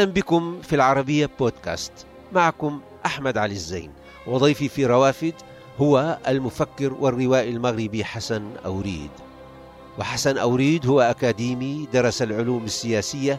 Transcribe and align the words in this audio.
أهلا 0.00 0.12
بكم 0.12 0.60
في 0.62 0.74
العربية 0.74 1.30
بودكاست. 1.38 1.92
معكم 2.32 2.80
أحمد 3.06 3.38
علي 3.38 3.52
الزين. 3.52 3.92
وضيفي 4.26 4.68
في 4.68 4.86
روافد 4.86 5.34
هو 5.78 6.18
المفكر 6.28 6.92
والروائي 6.92 7.50
المغربي 7.50 8.04
حسن 8.04 8.42
أوريد. 8.64 9.10
وحسن 9.98 10.38
أوريد 10.38 10.86
هو 10.86 11.00
أكاديمي 11.00 11.88
درس 11.92 12.22
العلوم 12.22 12.64
السياسية 12.64 13.38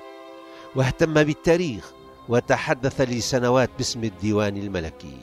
واهتم 0.75 1.13
بالتاريخ 1.23 1.91
وتحدث 2.29 3.01
لسنوات 3.01 3.69
باسم 3.77 4.03
الديوان 4.03 4.57
الملكي. 4.57 5.17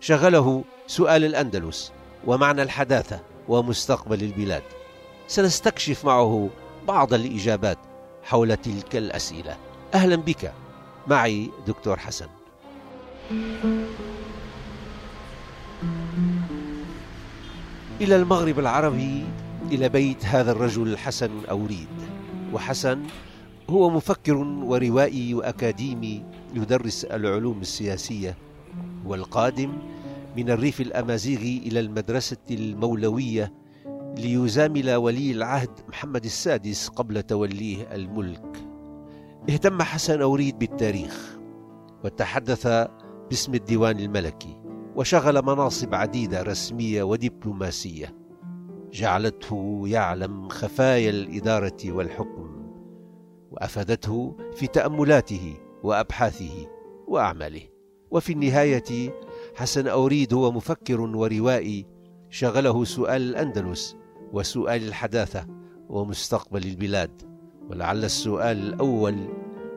شغله 0.00 0.64
سؤال 0.86 1.24
الأندلس 1.24 1.92
ومعنى 2.26 2.62
الحداثة 2.62 3.20
ومستقبل 3.48 4.22
البلاد. 4.22 4.62
سنستكشف 5.28 6.04
معه 6.04 6.48
بعض 6.88 7.14
الإجابات 7.14 7.78
حول 8.22 8.56
تلك 8.56 8.96
الأسئلة. 8.96 9.56
أهلا 9.94 10.16
بك. 10.16 10.52
معي 11.10 11.50
دكتور 11.66 11.96
حسن. 11.96 12.26
إلى 18.00 18.16
المغرب 18.16 18.58
العربي 18.58 19.24
إلى 19.72 19.88
بيت 19.88 20.24
هذا 20.24 20.52
الرجل 20.52 20.88
الحسن 20.88 21.30
أوريد. 21.50 21.88
وحسن 22.52 23.02
هو 23.70 23.90
مفكر 23.90 24.36
وروائي 24.36 25.34
وأكاديمي 25.34 26.24
يدرس 26.54 27.04
العلوم 27.04 27.60
السياسية 27.60 28.36
والقادم 29.06 29.72
من 30.36 30.50
الريف 30.50 30.80
الأمازيغي 30.80 31.58
إلى 31.66 31.80
المدرسة 31.80 32.36
المولوية 32.50 33.52
ليزامل 34.16 34.94
ولي 34.94 35.30
العهد 35.30 35.70
محمد 35.88 36.24
السادس 36.24 36.88
قبل 36.88 37.22
توليه 37.22 37.94
الملك. 37.94 38.49
اهتم 39.48 39.82
حسن 39.82 40.22
أوريد 40.22 40.58
بالتاريخ 40.58 41.38
وتحدث 42.04 42.66
باسم 43.30 43.54
الديوان 43.54 43.98
الملكي 43.98 44.56
وشغل 44.96 45.42
مناصب 45.42 45.94
عديدة 45.94 46.42
رسمية 46.42 47.02
ودبلوماسية. 47.02 48.16
جعلته 48.92 49.82
يعلم 49.86 50.48
خفايا 50.48 51.10
الإدارة 51.10 51.76
والحكم 51.86 52.72
وأفادته 53.50 54.36
في 54.54 54.66
تأملاته 54.66 55.54
وأبحاثه 55.82 56.66
وأعماله. 57.08 57.62
وفي 58.10 58.32
النهاية 58.32 59.14
حسن 59.54 59.86
أوريد 59.88 60.34
هو 60.34 60.52
مفكر 60.52 61.00
وروائي 61.00 61.86
شغله 62.30 62.84
سؤال 62.84 63.22
الأندلس 63.22 63.96
وسؤال 64.32 64.88
الحداثة 64.88 65.46
ومستقبل 65.88 66.62
البلاد. 66.66 67.29
ولعل 67.70 68.04
السؤال 68.04 68.56
الأول 68.56 69.28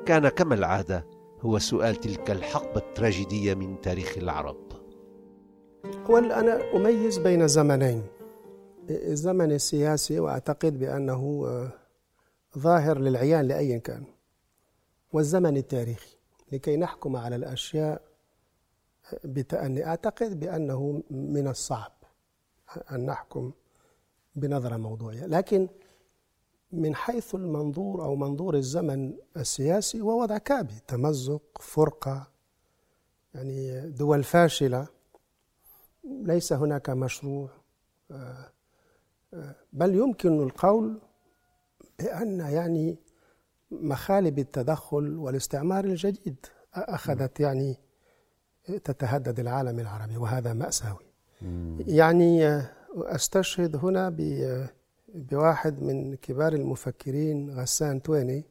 كان 0.05 0.29
كما 0.29 0.55
العادة 0.55 1.05
هو 1.41 1.59
سؤال 1.59 1.95
تلك 1.95 2.31
الحقبة 2.31 2.77
التراجيدية 2.77 3.53
من 3.53 3.81
تاريخ 3.81 4.17
العرب. 4.17 4.71
هو 6.05 6.17
أنا 6.17 6.75
أميز 6.75 7.17
بين 7.17 7.47
زمنين. 7.47 8.03
الزمن 8.89 9.51
السياسي 9.51 10.19
وأعتقد 10.19 10.79
بأنه 10.79 11.43
آه، 11.47 11.71
ظاهر 12.57 12.99
للعيان 12.99 13.47
لأي 13.47 13.79
كان. 13.79 14.03
والزمن 15.13 15.57
التاريخي. 15.57 16.17
لكي 16.51 16.77
نحكم 16.77 17.15
على 17.15 17.35
الأشياء 17.35 18.01
بتأني. 19.23 19.85
أعتقد 19.85 20.39
بأنه 20.39 21.03
من 21.11 21.47
الصعب 21.47 21.93
أن 22.91 23.05
نحكم 23.05 23.51
بنظرة 24.35 24.77
موضوعية. 24.77 25.25
لكن 25.25 25.67
من 26.73 26.95
حيث 26.95 27.35
المنظور 27.35 28.03
أو 28.03 28.15
منظور 28.15 28.55
الزمن 28.55 29.13
السياسي 29.37 30.01
هو 30.01 30.21
وضع 30.21 30.37
كابي 30.37 30.73
تمزق 30.87 31.41
فرقة 31.59 32.27
يعني 33.33 33.89
دول 33.89 34.23
فاشلة. 34.23 34.87
ليس 36.03 36.53
هناك 36.53 36.89
مشروع 36.89 37.49
آه، 38.11 38.51
آه، 39.33 39.55
بل 39.73 39.95
يمكن 39.95 40.43
القول 40.43 41.01
بأن 41.99 42.39
يعني 42.39 42.97
مخالب 43.71 44.39
التدخل 44.39 45.17
والاستعمار 45.17 45.85
الجديد 45.85 46.45
أخذت 46.73 47.39
يعني 47.39 47.77
تتهدد 48.83 49.39
العالم 49.39 49.79
العربي 49.79 50.17
وهذا 50.17 50.53
مأساوي. 50.53 51.05
يعني 51.87 52.47
آه، 52.47 52.69
أستشهد 52.95 53.75
هنا 53.75 54.09
بواحد 55.13 55.83
من 55.83 56.15
كبار 56.15 56.53
المفكرين 56.53 57.59
غسان 57.59 58.01
تويني 58.01 58.45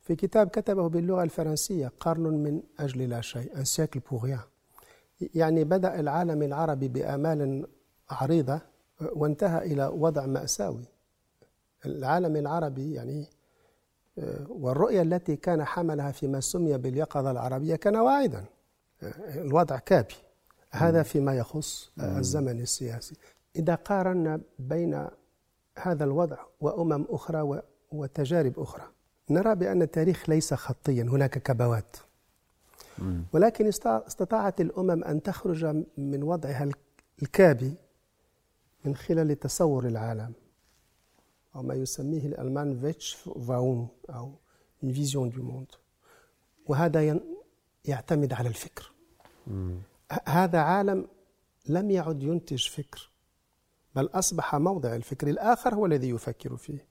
في 0.00 0.16
كتاب 0.16 0.48
كتبه 0.48 0.88
باللغة 0.88 1.22
الفرنسية 1.22 1.92
قرن 2.00 2.22
من 2.22 2.62
أجل 2.78 3.08
لا 3.08 3.20
شيء 3.20 3.64
pour 3.98 4.22
rien. 4.22 4.40
يعني 5.34 5.64
بدأ 5.64 6.00
العالم 6.00 6.42
العربي 6.42 6.88
بآمال 6.88 7.66
عريضة 8.10 8.60
وانتهى 9.00 9.72
إلى 9.72 9.86
وضع 9.86 10.26
مأساوي. 10.26 10.84
العالم 11.86 12.36
العربي 12.36 12.92
يعني 12.92 13.26
والرؤية 14.48 15.02
التي 15.02 15.36
كان 15.36 15.64
حملها 15.64 16.12
فيما 16.12 16.40
سمي 16.40 16.78
باليقظة 16.78 17.30
العربية 17.30 17.76
كان 17.76 17.96
واعدا. 17.96 18.44
الوضع 19.34 19.78
كابي. 19.78 20.14
هذا 20.70 21.02
فيما 21.02 21.34
يخص 21.34 21.92
الزمن 21.98 22.60
السياسي. 22.60 23.16
إذا 23.56 23.74
قارنا 23.74 24.40
بين 24.58 25.08
هذا 25.78 26.04
الوضع 26.04 26.38
وأمم 26.60 27.06
أخرى 27.08 27.62
وتجارب 27.92 28.60
أخرى. 28.60 28.84
نرى 29.30 29.54
بأن 29.54 29.82
التاريخ 29.82 30.30
ليس 30.30 30.54
خطيا 30.54 31.02
هناك 31.02 31.38
كبوات. 31.38 31.96
ولكن 33.32 33.66
استطاعت 33.66 34.60
الأمم 34.60 35.04
أن 35.04 35.22
تخرج 35.22 35.64
من 35.98 36.22
وضعها 36.22 36.68
الكابي 37.22 37.74
من 38.84 38.96
خلال 38.96 39.40
تصور 39.40 39.86
العالم 39.86 40.32
أو 41.56 41.62
ما 41.62 41.74
يسميه 41.74 42.26
الألمان 42.26 42.80
Weltanschauung 42.80 43.88
أو 44.10 44.32
vision 44.80 45.30
du 45.30 45.42
monde 45.42 45.66
وهذا 46.66 47.20
يعتمد 47.84 48.32
على 48.32 48.48
الفكر. 48.48 48.92
هذا 50.26 50.58
عالم 50.58 51.08
لم 51.68 51.90
يعد 51.90 52.22
ينتج 52.22 52.68
فكر. 52.68 53.09
بل 53.94 54.08
أصبح 54.14 54.54
موضع 54.54 54.94
الفكر 54.94 55.28
الآخر 55.28 55.74
هو 55.74 55.86
الذي 55.86 56.08
يفكر 56.10 56.56
فيه. 56.56 56.86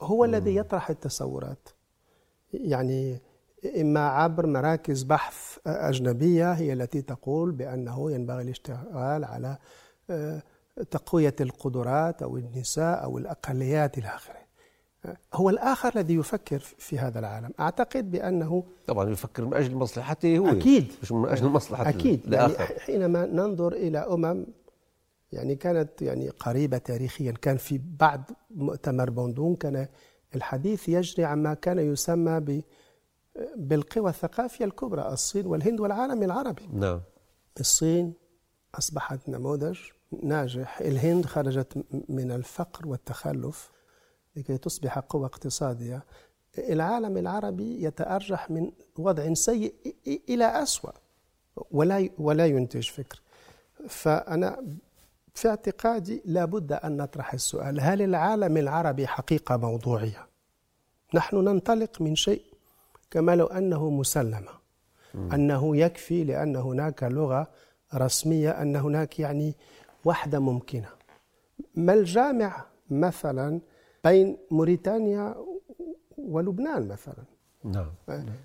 هو 0.00 0.24
الذي 0.24 0.56
يطرح 0.56 0.90
التصورات 0.90 1.68
يعني 2.54 3.20
إما 3.80 4.08
عبر 4.08 4.46
مراكز 4.46 5.02
بحث 5.02 5.58
أجنبية 5.66 6.52
هي 6.52 6.72
التي 6.72 7.02
تقول 7.02 7.52
بأنه 7.52 8.10
ينبغي 8.10 8.42
الاشتغال 8.42 9.24
على 9.24 9.58
آه، 10.10 10.42
تقوية 10.90 11.34
القدرات 11.40 12.22
أو 12.22 12.36
النساء 12.36 13.04
أو 13.04 13.18
الأقليات 13.18 13.98
إلى 13.98 14.08
آخره. 14.08 14.42
هو 15.34 15.50
الآخر 15.50 15.92
الذي 15.96 16.14
يفكر 16.14 16.58
في 16.58 16.98
هذا 16.98 17.18
العالم. 17.18 17.50
أعتقد 17.60 18.10
بأنه 18.10 18.64
طبعا 18.86 19.10
يفكر 19.10 19.44
من 19.44 19.54
أجل 19.54 19.74
مصلحته 19.74 20.38
هو. 20.38 20.48
أكيد. 20.48 20.92
مش 21.02 21.12
من 21.12 21.28
أجل 21.28 21.46
مصلحة 21.46 21.88
أكيد. 21.88 22.32
يعني 22.32 22.52
حينما 22.56 23.26
ننظر 23.26 23.72
إلى 23.72 23.98
أمم 23.98 24.46
يعني 25.32 25.56
كانت 25.56 26.02
يعني 26.02 26.28
قريبة 26.28 26.78
تاريخيا. 26.78 27.32
كان 27.32 27.56
في 27.56 27.80
بعد 27.98 28.22
مؤتمر 28.50 29.10
بوندون 29.10 29.56
كان 29.56 29.88
الحديث 30.34 30.88
يجري 30.88 31.24
عما 31.24 31.54
كان 31.54 31.78
يسمى 31.78 32.40
ب 32.40 32.62
بالقوى 33.56 34.10
الثقافية 34.10 34.64
الكبرى 34.64 35.08
الصين 35.12 35.46
والهند 35.46 35.80
والعالم 35.80 36.22
العربي. 36.22 36.68
نعم. 36.72 37.00
الصين 37.60 38.14
أصبحت 38.74 39.28
نموذج 39.28 39.78
ناجح. 40.22 40.80
الهند 40.80 41.26
خرجت 41.26 41.84
من 42.08 42.30
الفقر 42.30 42.88
والتخلف 42.88 43.70
لكي 44.36 44.58
تصبح 44.58 44.98
قوة 44.98 45.26
اقتصادية. 45.26 46.04
العالم 46.58 47.16
العربي 47.16 47.84
يتأرجح 47.84 48.50
من 48.50 48.72
وضع 48.98 49.34
سيء 49.34 49.74
إلى 50.28 50.62
أسوأ 50.62 50.92
ولا 51.70 52.08
ولا 52.18 52.46
ينتج 52.46 52.90
فكر. 52.90 53.22
فأنا 53.88 54.64
في 55.34 55.48
اعتقادي 55.48 56.22
لابد 56.24 56.72
أن 56.72 56.96
نطرح 56.96 57.34
السؤال 57.34 57.80
هل 57.80 58.02
العالم 58.02 58.56
العربي 58.56 59.06
حقيقة 59.06 59.56
موضوعية؟ 59.56 60.26
نحن 61.14 61.36
ننطلق 61.36 62.02
من 62.02 62.14
شيء 62.14 62.42
كما 63.10 63.36
لو 63.36 63.46
أنه 63.46 63.90
مسلمة 63.90 64.62
أنه 65.14 65.76
يكفي 65.76 66.24
لأن 66.24 66.56
هناك 66.56 67.02
لغة 67.02 67.46
رسمية 67.94 68.50
أن 68.50 68.76
هناك 68.76 69.20
يعني 69.20 69.54
وحدة 70.04 70.38
ممكنة. 70.38 70.88
ما 71.74 71.94
الجامع 71.94 72.64
مثلا 72.90 73.60
بين 74.04 74.36
موريتانيا 74.50 75.34
ولبنان 76.18 76.88
مثلا؟ 76.88 77.24
نعم. 77.64 77.90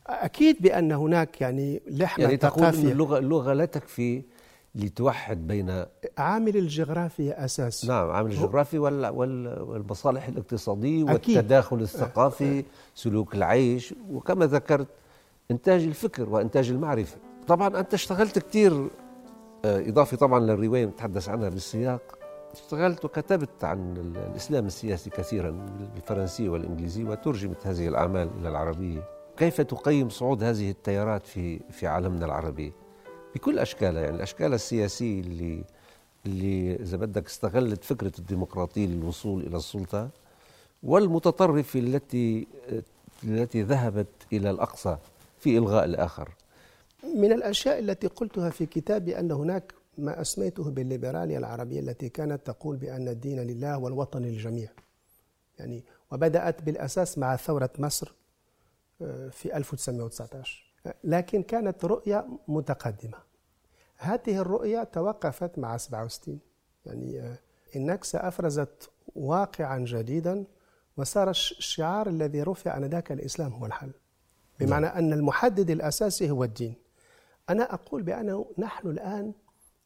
أكيد 0.07 0.62
بأن 0.62 0.92
هناك 0.92 1.42
يعني 1.42 1.81
لحمة 1.88 2.24
يعني 2.24 2.38
تقول 2.38 2.66
أن 2.66 2.74
اللغة, 2.74 3.18
اللغة 3.18 3.54
لا 3.54 3.66
تكفي 3.66 4.24
لتوحد 4.75 5.48
بين 5.48 5.86
عامل 6.18 6.58
الجغرافيا 6.58 7.46
أساسي 7.46 7.88
نعم 7.88 8.10
عامل 8.10 8.31
الجغرافي 8.31 8.78
والمصالح 8.80 10.28
الاقتصادية 10.28 11.04
والتداخل 11.04 11.81
الثقافي 11.81 12.64
سلوك 12.96 13.36
العيش 13.36 13.94
وكما 14.12 14.46
ذكرت 14.46 14.88
إنتاج 15.52 15.84
الفكر 15.84 16.30
وإنتاج 16.30 16.69
المعرفة. 16.69 17.18
طبعا 17.48 17.80
أنت 17.80 17.94
اشتغلت 17.94 18.40
كثير 18.40 18.88
آه، 19.66 19.90
إضافة 19.90 20.18
طبعا 20.18 20.40
للرواية 20.40 20.86
نتحدث 20.86 21.30
عنها 21.30 21.50
بالسياق. 21.50 22.18
اشتغلت 22.54 23.06
وكتبت 23.06 23.63
عن 23.63 23.98
الإسلام 24.31 24.66
السياسي 24.66 25.10
كثيرا 25.10 25.52
بالفرنسية 25.96 26.50
والإنجليزية 26.50 27.04
وترجمت 27.04 27.68
هذه 27.68 27.88
الأعمال 27.88 28.30
إلى 28.40 28.50
العربية. 28.50 29.04
كيف 29.38 29.62
تقيم 29.62 30.10
صعود 30.10 30.44
هذه 30.44 30.70
التيارات 30.70 31.25
في 31.25 31.60
في 31.72 31.88
عالمنا 31.88 32.25
العربي؟ 32.25 32.74
بكل 33.38 33.60
أشكالها. 33.60 34.01
يعني 34.01 34.16
الأشكال 34.16 34.54
السياسية 34.54 35.19
اللي 35.22 35.63
اللي 36.25 36.75
إذا 36.75 36.98
بدك 36.98 37.25
استغلت 37.25 37.84
فكرة 37.84 38.12
الديمقراطية 38.19 38.88
للوصول 38.88 39.42
إلى 39.42 39.57
السلطة 39.57 40.10
والمتطرفة 40.84 41.80
التي 41.80 42.48
التي 43.24 43.62
ذهبت 43.62 44.07
إلى 44.34 44.50
الأقصى 44.50 44.98
في 45.39 45.57
إلغاء 45.57 45.86
الآخر. 45.86 46.30
من 47.16 47.31
الأشياء 47.31 47.80
التي 47.80 48.07
قلتها 48.07 48.50
في 48.50 48.66
كتابي 48.66 49.19
أن 49.19 49.31
هناك 49.31 49.74
ما 49.98 50.22
أسميته 50.22 50.72
بالليبرالية 50.72 51.38
العربية 51.38 51.80
التي 51.80 52.10
كانت 52.10 52.48
تقول 52.48 52.78
بأن 52.78 53.07
الدين 53.07 53.39
لله 53.39 53.78
والوطن 53.78 54.22
للجميع. 54.22 54.69
يعني 55.60 55.84
وبدأت 56.12 56.62
بالأساس 56.62 57.18
مع 57.18 57.36
ثورة 57.36 57.69
مصر 57.80 58.13
آه، 59.01 59.30
في 59.30 59.57
1919 59.57 60.74
لكن 61.04 61.44
كانت 61.44 61.86
رؤية 61.86 62.28
متقدمة. 62.48 63.26
هذه 63.98 64.42
الرؤية 64.42 64.84
توقفت 64.84 65.60
مع 65.60 65.78
67 65.78 66.40
يعني 66.86 67.20
آه، 67.20 67.38
النكسة 67.76 68.28
أفرزت 68.28 68.90
واقعا 69.16 69.80
جديدا 69.80 70.46
وصار 70.98 71.30
الشعار 71.30 72.10
الذي 72.10 72.44
رفع 72.44 72.78
آنذاك 72.78 73.12
الإسلام 73.12 73.54
هو 73.54 73.66
الحل. 73.66 73.92
بمعنى 74.60 74.86
نعم. 74.86 74.98
أن 74.98 75.14
المحدد 75.14 75.70
الأساسي 75.70 76.30
هو 76.30 76.44
الدين. 76.44 76.76
أنا 77.50 77.74
أقول 77.74 78.04
بأنه 78.04 78.52
نحن 78.58 78.88
الآن 78.88 79.34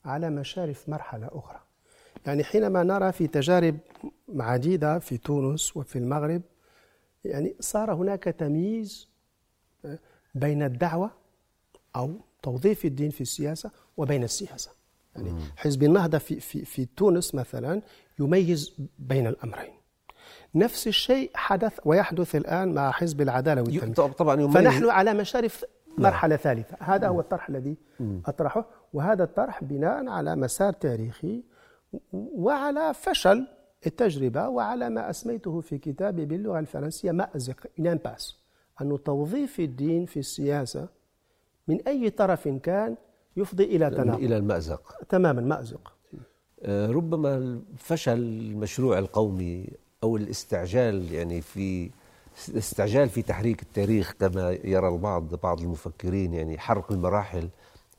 على 0.06 0.30
مشارف 0.30 0.90
مرحلة 0.90 1.30
أخرى. 1.32 1.60
يعني 2.26 2.44
حينما 2.44 2.84
نرى 2.84 3.12
في 3.12 3.28
تجارب 3.28 3.78
عديدة 4.40 5.00
في 5.00 5.18
تونس 5.18 5.78
وفي 5.78 5.96
المغرب 6.00 6.42
يعني 7.26 7.56
صار 7.60 7.94
هناك 7.94 8.24
تمييز 8.24 9.10
آه، 9.86 10.00
بين 10.36 10.64
الدعوة 10.64 11.12
أو 11.96 12.14
توظيف 12.44 12.86
الدين 12.86 13.10
في 13.10 13.22
السياسة 13.22 13.72
وبين 13.98 14.24
السياسة. 14.24 14.72
يعني 15.16 15.34
حزب 15.56 15.84
النهضة 15.84 16.18
في, 16.18 16.40
في, 16.40 16.66
في 16.66 16.86
تونس 16.86 17.36
مثلا 17.36 17.82
يميز 18.20 18.74
بين 19.00 19.28
الأمرين. 19.28 19.74
نفس 20.56 20.88
الشيء 20.88 21.32
حدث 21.34 21.80
ويحدث 21.86 22.36
الآن 22.36 22.74
مع 22.74 22.92
حزب 22.92 23.22
العدالة 23.22 23.62
والتنمية 23.62 23.94
طبعا 23.94 24.42
يميز. 24.42 24.54
فنحن 24.54 24.90
على 24.90 25.14
مشارف 25.14 25.66
نعم. 25.88 26.02
مرحلة 26.02 26.36
ثالثة. 26.36 26.78
هذا 26.80 27.08
هو 27.08 27.20
الطرح 27.20 27.50
الذي 27.50 27.78
أطرحه. 28.26 28.66
وهذا 28.94 29.24
الطرح 29.24 29.64
بناء 29.64 30.08
على 30.08 30.36
مسار 30.36 30.74
تاريخي 30.74 31.44
وعلى 32.14 32.94
فشل 32.94 33.48
التجربة 33.86 34.50
وعلى 34.50 34.90
ما 34.90 35.10
أسميته 35.10 35.62
في 35.62 35.78
كتابي 35.78 36.26
باللغة 36.26 36.60
الفرنسية 36.60 37.12
مأزق. 37.12 37.68
باس 37.78 38.38
أن 38.82 39.04
توظيف 39.04 39.60
الدين 39.60 40.06
في 40.06 40.20
السياسة 40.20 40.88
من 41.68 41.88
أي 41.88 42.10
طرف 42.10 42.48
كان 42.48 42.96
يفضي 43.38 43.64
إلى 43.64 43.90
تناقض؟ 43.90 44.24
إلى 44.24 44.38
المأزق. 44.38 44.96
تماما 45.10 45.42
مأزق. 45.42 45.94
آه، 46.64 46.88
ربما 46.88 47.62
فشل 47.78 48.18
المشروع 48.18 49.00
القومي 49.00 49.68
أو 50.04 50.18
الاستعجال 50.18 51.14
يعني 51.14 51.42
في 51.42 51.90
الاستعجال 52.50 53.10
في 53.10 53.22
تحريك 53.22 53.62
التاريخ 53.62 54.14
كما 54.20 54.52
يرى 54.64 54.88
البعض 54.88 55.36
بعض 55.36 55.62
المفكرين 55.62 56.34
يعني 56.34 56.60
حرق 56.60 56.92
المراحل 56.92 57.50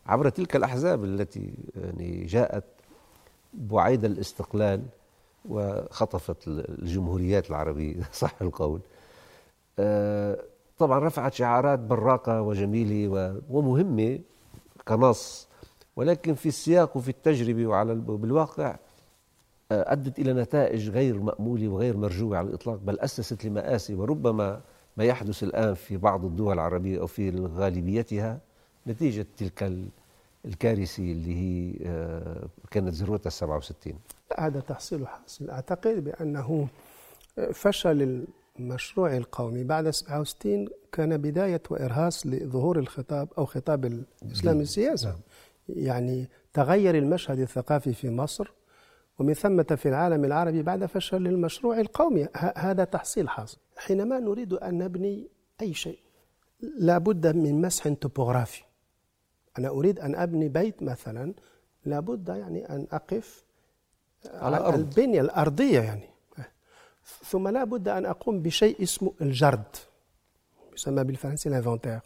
عبر 0.07 0.29
تلك 0.29 0.57
الأحزاب 0.57 1.05
التي 1.05 1.55
يعني 1.77 2.25
جاءت 2.25 2.65
بعيد 3.55 4.05
الاستقلال 4.05 4.83
وخطفت 5.49 6.49
الجمهوريات 6.49 7.51
العربية 7.51 8.03
صح 8.13 8.35
القول. 8.43 8.81
آه، 9.79 10.39
طبعا 10.79 10.99
رفعت 10.99 11.35
شعارات 11.35 11.79
براقة 11.79 12.43
وجميلة 12.43 13.41
ومهمة 13.51 14.19
كنص. 14.89 15.49
ولكن 15.97 16.35
في 16.35 16.47
السياق 16.49 16.97
وفي 16.97 17.09
التجربة 17.09 17.67
وعلى 17.67 17.95
بالواقع 17.95 18.77
آه، 19.73 19.93
أدت 19.93 20.19
إلى 20.19 20.33
نتائج 20.33 20.91
غير 20.91 21.21
مأمولة 21.21 21.69
وغير 21.69 21.97
مرجوة 21.97 22.39
على 22.39 22.49
الإطلاق 22.49 22.77
بل 22.77 23.01
أسست 23.01 23.45
لمآسي. 23.45 23.95
وربما 23.95 24.61
ما 24.97 25.05
يحدث 25.05 25.43
الآن 25.43 25.75
في 25.75 25.97
بعض 25.97 26.25
الدول 26.25 26.53
العربية 26.55 27.01
أو 27.01 27.07
في 27.07 27.31
غالبيتها 27.31 28.41
نتيجة 28.87 29.27
تلك 29.37 29.73
الكارثة 30.45 31.03
اللي 31.03 31.37
هي 31.37 31.75
آه، 31.87 32.47
كانت 32.71 32.95
ذروتها 32.95 33.31
67 33.31 33.95
هذا 34.39 34.61
تحصيل 34.61 35.09
حاصل. 35.09 35.51
أعتقد 35.51 36.05
بأنه 36.05 36.69
فشل 37.53 38.25
المشروع 38.59 39.17
القومي 39.17 39.65
بعد 39.65 39.91
67 39.91 40.69
كان 40.93 41.17
بداية 41.17 41.63
وإرهاص 41.71 42.27
لظهور 42.27 42.79
الخطاب 42.79 43.29
أو 43.39 43.47
خطاب 43.47 43.85
الإسلام 44.23 44.61
السياسي. 44.61 45.13
يعني 45.69 46.29
تغير 46.53 46.99
المشهد 46.99 47.39
الثقافي 47.39 47.93
في 47.93 48.11
مصر 48.11 48.53
ومن 49.19 49.35
ثمة 49.35 49.63
في 49.63 49.89
العالم 49.89 50.25
العربي 50.25 50.63
بعد 50.63 50.87
فشل 50.87 51.27
المشروع 51.27 51.81
القومي. 51.81 52.29
هذا 52.57 52.85
تحصيل 52.85 53.29
حاصل. 53.29 53.59
حينما 53.77 54.19
نريد 54.19 54.53
أن 54.53 54.79
نبني 54.79 55.29
أي 55.61 55.75
شيء 55.75 55.99
لابد 56.79 57.37
من 57.37 57.61
مسح 57.61 57.89
توبوغرافي. 57.89 58.63
أنا 59.59 59.69
أريد 59.69 60.01
أن 60.01 60.15
أبني 60.15 60.49
بيت 60.49 60.83
مثلا 60.83 61.35
لابد 61.85 62.29
يعني 62.29 62.69
أن 62.69 62.87
أقف 62.93 63.45
على. 64.27 64.75
البنية 64.75 65.21
الأرضية 65.21 65.81
يعني. 65.81 66.12
ثم 67.05 67.49
لا 67.49 67.65
بد 67.65 67.89
أن 67.89 68.07
أقوم 68.07 68.43
بشيء 68.43 68.83
اسمه 68.83 69.13
الجرد 69.21 69.77
يسمى 70.75 71.05
بالفرنسي 71.05 71.49
ال 71.49 71.53
inventaire 71.53 72.01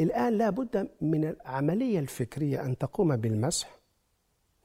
الآن 0.00 0.38
لا 0.38 0.50
بد 0.50 0.88
من 1.00 1.24
العملية 1.24 1.98
الفكرية 1.98 2.62
أن 2.64 2.78
تقوم 2.78 3.16
بالمسح 3.16 3.78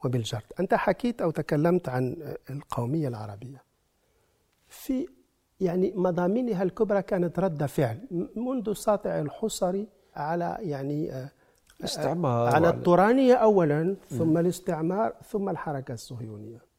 وبالجرد. 0.03 0.43
أنت 0.59 0.73
حكيت 0.73 1.21
أو 1.21 1.31
تكلمت 1.31 1.89
عن 1.89 2.35
القومية 2.49 3.07
العربية. 3.07 3.63
في 4.67 5.07
يعني 5.59 5.93
مضامينها 5.95 6.63
الكبرى 6.63 7.01
كانت 7.01 7.39
رد 7.39 7.65
فعل 7.65 7.99
منذ 8.35 8.73
ساطع 8.73 9.19
الحصري 9.19 9.87
على 10.15 10.57
يعني 10.59 11.11
آه، 11.11 11.29
استعمار 11.83 12.55
على 12.55 12.69
الطورانية 12.69 13.33
أولا 13.33 13.95
ثم 14.09 14.37
الاستعمار 14.37 15.13
ثم 15.29 15.49
الحركة 15.49 15.93
الصهيونية. 15.93 16.72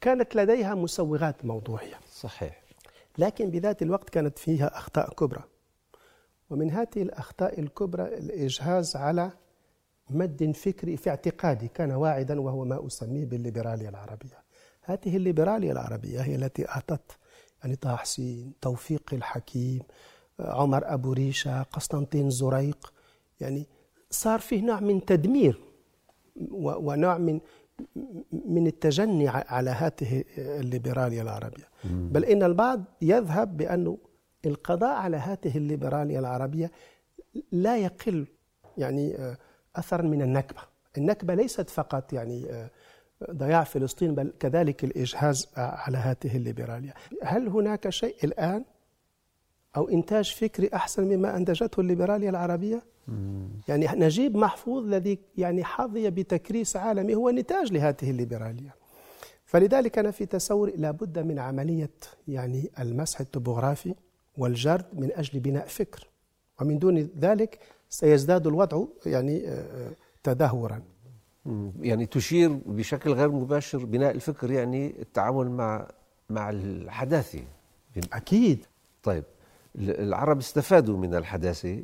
كانت 0.00 0.36
لديها 0.36 0.74
مسوغات 0.74 1.44
موضوعية. 1.44 2.00
صحيح. 2.12 2.62
لكن 3.18 3.50
بذات 3.50 3.82
الوقت 3.82 4.10
كانت 4.10 4.38
فيها 4.38 4.78
أخطاء 4.78 5.14
كبرى. 5.14 5.44
ومن 6.50 6.70
هذه 6.70 7.02
الأخطاء 7.02 7.60
الكبرى 7.60 8.02
الإجهاز 8.18 8.96
على 8.96 9.30
مد 10.10 10.52
فكري 10.56 10.96
في 10.96 11.10
اعتقادي 11.10 11.68
كان 11.68 11.92
واعدا 11.92 12.40
وهو 12.40 12.64
ما 12.64 12.86
أسميه 12.86 13.24
بالليبرالية 13.24 13.88
العربية. 13.88 14.42
هذه 14.82 15.16
الليبرالية 15.16 15.72
العربية 15.72 16.20
هي 16.20 16.34
التي 16.34 16.68
أعطت 16.68 17.18
يعني 17.62 17.76
طه 17.76 17.96
حسين 17.96 18.52
توفيق 18.60 19.02
الحكيم 19.12 19.82
عمر 20.40 20.94
أبو 20.94 21.12
ريشة 21.12 21.62
قسطنطين 21.62 22.30
زريق. 22.30 22.92
يعني 23.40 23.66
صار 24.10 24.40
فيه 24.40 24.62
نوع 24.62 24.80
من 24.80 25.04
تدمير 25.04 25.60
ونوع 26.52 27.18
من 27.18 27.40
من 28.32 28.66
التجني 28.66 29.28
على 29.28 29.70
هذه 29.70 30.24
الليبرالية 30.38 31.22
العربية. 31.22 31.68
بل 31.84 32.24
إن 32.24 32.42
البعض 32.42 32.84
يذهب 33.02 33.56
بأنه 33.56 33.98
القضاء 34.46 34.96
على 34.96 35.16
هذه 35.16 35.56
الليبرالية 35.56 36.18
العربية 36.18 36.70
لا 37.52 37.76
يقل 37.76 38.26
يعني 38.78 39.16
آه، 39.16 39.36
أثرا 39.76 40.02
من 40.02 40.22
النكبة. 40.22 40.60
النكبة 40.98 41.34
ليست 41.34 41.70
فقط 41.70 42.12
يعني 42.12 42.50
آه، 42.50 42.70
ضياع 43.30 43.64
فلسطين 43.64 44.14
بل 44.14 44.32
كذلك 44.40 44.84
الإجهاز 44.84 45.48
على 45.56 45.98
هذه 45.98 46.36
الليبرالية. 46.36 46.94
هل 47.22 47.48
هناك 47.48 47.88
شيء 47.88 48.16
الآن 48.24 48.64
أو 49.76 49.88
إنتاج 49.88 50.34
فكري 50.34 50.70
أحسن 50.74 51.04
مما 51.04 51.36
أنتجته 51.36 51.80
الليبرالية 51.80 52.30
العربية؟ 52.30 52.82
يعني 53.68 53.88
نجيب 53.92 54.36
محفوظ 54.36 54.84
الذي 54.84 55.18
يعني 55.36 55.64
حظي 55.64 56.10
بتكريس 56.10 56.76
عالمي 56.76 57.14
هو 57.14 57.30
نتاج 57.30 57.72
لهذه 57.72 58.10
الليبرالية. 58.10 58.74
فلذلك 59.44 59.98
أنا 59.98 60.10
في 60.10 60.26
تصوري 60.26 60.72
لابد 60.76 61.18
من 61.18 61.38
عملية 61.38 61.90
يعني 62.28 62.70
المسح 62.78 63.20
التوبوغرافي 63.20 63.94
والجرد 64.38 64.86
من 64.92 65.12
أجل 65.12 65.40
بناء 65.40 65.66
فكر. 65.66 66.08
ومن 66.60 66.78
دون 66.78 66.98
ذلك 67.18 67.58
سيزداد 67.88 68.46
الوضع 68.46 68.84
يعني 69.06 69.48
آه، 69.48 69.90
تدهورا. 70.22 70.82
يعني 71.80 72.06
تشير 72.06 72.52
بشكل 72.66 73.12
غير 73.12 73.30
مباشر 73.30 73.84
بناء 73.84 74.10
الفكر 74.10 74.50
يعني 74.50 75.00
التعامل 75.00 75.50
مع 75.50 75.88
مع 76.30 76.50
الحداثة. 76.50 77.42
أكيد. 78.12 78.66
طيب. 79.02 79.24
العرب 79.78 80.38
استفادوا 80.38 80.96
من 80.96 81.14
الحداثة 81.14 81.82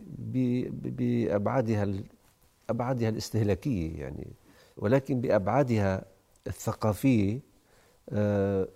بأبعادها 0.83 1.87
أبعادها 2.71 3.09
الاستهلاكية 3.09 4.01
يعني. 4.01 4.27
ولكن 4.77 5.21
بأبعادها 5.21 6.05
الثقافية 6.47 7.41
آه، 8.11 8.69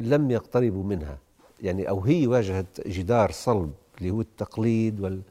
لم 0.00 0.30
يقتربوا 0.30 0.84
منها. 0.84 1.18
يعني 1.60 1.88
أو 1.88 2.00
هي 2.00 2.26
واجهت 2.26 2.88
جدار 2.88 3.30
صلب 3.30 3.72
اللي 3.98 4.10
هو 4.10 4.20
التقليد 4.20 5.00
وال 5.00 5.22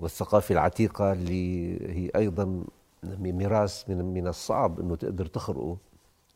والثقافة 0.00 0.52
العتيقة 0.52 1.12
اللي 1.12 1.76
هي 1.90 2.10
أيضا 2.16 2.64
ميراث 3.18 3.90
من 3.90 4.14
من 4.14 4.26
الصعب 4.28 4.80
أنه 4.80 4.96
تقدر 4.96 5.26
تخرقه. 5.26 5.76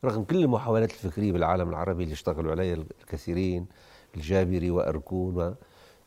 رغم 0.04 0.24
كل 0.24 0.36
المحاولات 0.36 0.90
الفكرية 0.90 1.32
بالعالم 1.32 1.68
العربي 1.68 2.02
اللي 2.04 2.12
اشتغلوا 2.12 2.50
عليها 2.50 2.74
الكثيرين. 2.74 3.66
الجابري 4.16 4.70
وأركون 4.70 5.54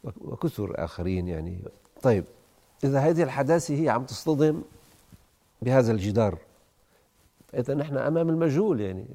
وكثر 0.03 0.84
آخرين 0.84 1.27
يعني. 1.27 1.60
طيب 2.01 2.25
إذا 2.84 3.00
هذه 3.00 3.24
الحداثة 3.24 3.75
هي 3.84 3.89
عم 3.89 4.05
تصطدم 4.05 4.62
بهذا 5.62 5.91
الجدار 5.91 6.38
إذا 7.53 7.74
نحن 7.74 7.98
أمام 7.98 8.29
المجهول 8.29 8.81
يعني. 8.81 9.05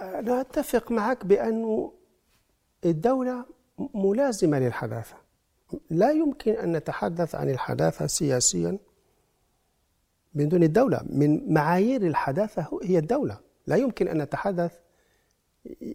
أنا 0.00 0.40
أتفق 0.40 0.92
معك 0.92 1.26
بأنه 1.26 1.92
الدولة 2.84 3.44
ملازمة 3.94 4.58
للحداثة. 4.58 5.14
لا 5.90 6.10
يمكن 6.10 6.52
أن 6.52 6.76
نتحدث 6.76 7.34
عن 7.34 7.50
الحداثة 7.50 8.06
سياسيا 8.06 8.78
من 10.34 10.48
دون 10.48 10.62
الدولة. 10.62 11.00
من 11.10 11.52
معايير 11.54 12.06
الحداثة 12.06 12.80
هي 12.82 12.98
الدولة. 12.98 13.38
لا 13.66 13.76
يمكن 13.76 14.08
أن 14.08 14.22
نتحدث 14.22 14.72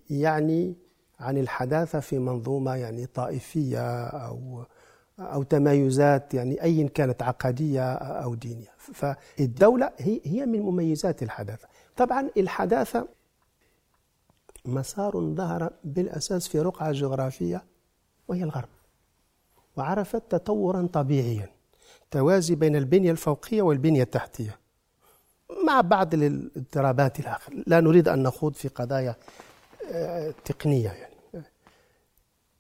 يعني 0.10 0.76
عن 1.20 1.38
الحداثة 1.38 2.00
في 2.00 2.20
منظومة 2.20 2.76
يعني 2.76 3.06
طائفية 3.06 4.06
أو 4.06 4.66
أو 5.20 5.44
تمايزات 5.44 6.34
يعني 6.34 6.64
أيا 6.64 6.88
كانت 6.88 7.24
عقدية 7.24 7.94
أو 7.94 8.36
دينية. 8.36 8.72
فالدولة 8.78 9.92
هي 9.98 10.22
هي 10.26 10.46
من 10.46 10.60
مميزات 10.62 11.24
الحداثة. 11.24 11.68
طبعا 11.98 12.30
الحداثة 12.38 13.08
مسار 14.66 15.34
ظهر 15.34 15.74
بالأساس 15.84 16.48
في 16.48 16.60
رقعة 16.60 16.92
جغرافية 16.92 17.64
وهي 18.28 18.44
الغرب 18.44 18.70
وعرفت 19.78 20.32
تطورا 20.32 20.88
طبيعيا 20.94 21.50
توازي 22.12 22.56
بين 22.56 22.76
البنية 22.76 23.12
الفوقية 23.12 23.62
والبنية 23.62 24.04
التحتية 24.04 24.58
مع 25.68 25.82
بعض 25.82 26.14
الاضطرابات 26.14 27.20
الآخر. 27.20 27.64
لا 27.68 27.80
نريد 27.80 28.08
أن 28.08 28.24
نخوض 28.24 28.54
في 28.54 28.68
قضايا 28.68 29.16
آه، 29.92 30.34
تقنية 30.46 30.90
يعني. 30.90 31.07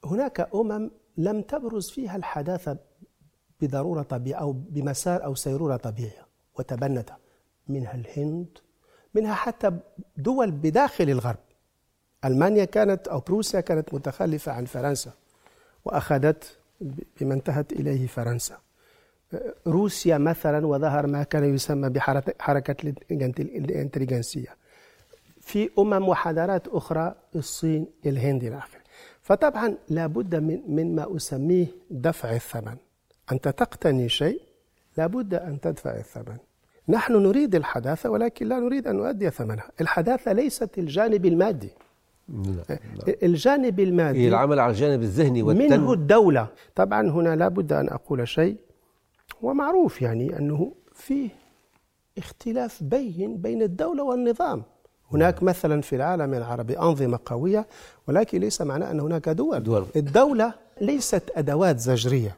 هناك 0.07 0.49
أمم 0.55 0.91
لم 1.17 1.41
تبرز 1.41 1.89
فيها 1.89 2.15
الحداثة 2.15 2.77
بضرورة 3.61 4.01
طبيعية 4.01 4.41
أو 4.41 4.51
بمسار 4.51 5.23
أو 5.25 5.35
سيرورة 5.35 5.75
طبيعية 5.75 6.25
وتبنتها 6.59 7.17
منها 7.67 7.95
الهند 7.95 8.57
منها 9.13 9.33
حتى 9.33 9.71
دول 10.17 10.51
بداخل 10.51 11.09
الغرب. 11.09 11.37
ألمانيا 12.25 12.65
كانت 12.65 13.07
أو 13.07 13.19
بروسيا 13.19 13.59
كانت 13.61 13.93
متخلفة 13.93 14.51
عن 14.51 14.65
فرنسا 14.65 15.11
وأخذت 15.85 16.57
بما 17.21 17.33
انتهت 17.33 17.71
إليه 17.71 18.07
فرنسا. 18.07 18.57
روسيا 19.67 20.17
مثلا 20.17 20.67
وظهر 20.67 21.07
ما 21.07 21.23
كان 21.23 21.55
يسمى 21.55 21.89
بحركة 21.89 22.93
الانتليجنسية. 23.39 24.55
في 25.41 25.69
أمم 25.79 26.09
وحضارات 26.09 26.67
أخرى 26.67 27.15
الصين 27.35 27.87
الهند 28.05 28.43
إلى 28.43 28.57
آخره. 28.57 28.76
فطبعا 29.27 29.75
لابد 29.89 30.35
من 30.35 30.61
مما 30.67 31.15
أسميه 31.15 31.67
دفع 31.91 32.35
الثمن. 32.35 32.75
أنت 33.31 33.47
تقتني 33.47 34.09
شيء 34.09 34.41
لابد 34.97 35.33
أن 35.33 35.59
تدفع 35.59 35.97
الثمن. 35.97 36.37
نحن 36.89 37.13
نريد 37.13 37.55
الحداثة 37.55 38.09
ولكن 38.09 38.47
لا 38.47 38.59
نريد 38.59 38.87
أن 38.87 38.95
نؤدي 38.95 39.29
ثمنها. 39.29 39.71
الحداثة 39.81 40.33
ليست 40.33 40.77
الجانب 40.77 41.25
المادي. 41.25 41.69
لا 42.29 42.63
لا. 42.69 43.15
الجانب 43.23 43.79
المادي 43.79 44.19
هي 44.19 44.27
العمل 44.27 44.59
على 44.59 44.71
الجانب 44.71 45.01
الذهني 45.01 45.41
والتن... 45.41 45.79
منه 45.79 45.93
الدولة. 45.93 46.47
طبعا 46.75 47.09
هنا 47.09 47.35
لابد 47.35 47.73
أن 47.73 47.89
أقول 47.89 48.27
شيء 48.27 48.57
ومعروف 49.41 50.01
يعني 50.01 50.37
أنه 50.39 50.71
فيه 50.93 51.29
اختلاف 52.17 52.83
بين 52.83 53.37
بين 53.37 53.61
الدولة 53.61 54.03
والنظام. 54.03 54.63
هناك 55.13 55.43
مثلا 55.43 55.81
في 55.81 55.95
العالم 55.95 56.33
العربي 56.33 56.79
أنظمة 56.79 57.19
قوية 57.25 57.67
ولكن 58.07 58.39
ليس 58.39 58.61
معناه 58.61 58.91
أن 58.91 58.99
هناك 58.99 59.29
دول, 59.29 59.63
دول. 59.63 59.85
الدولة 59.95 60.53
ليست 60.81 61.23
أدوات 61.35 61.79
زجرية 61.79 62.37